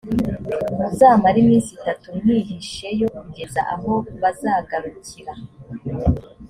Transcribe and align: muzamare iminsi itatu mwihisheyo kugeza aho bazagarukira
muzamare 0.77 1.37
iminsi 1.43 1.69
itatu 1.79 2.05
mwihisheyo 2.19 3.07
kugeza 3.19 3.61
aho 3.73 3.91
bazagarukira 4.21 5.33